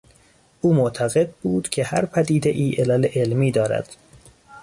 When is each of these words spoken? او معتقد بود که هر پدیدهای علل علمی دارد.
او 0.61 0.73
معتقد 0.73 1.31
بود 1.31 1.69
که 1.69 1.83
هر 1.83 2.05
پدیدهای 2.05 2.71
علل 2.71 3.05
علمی 3.15 3.51
دارد. 3.51 3.95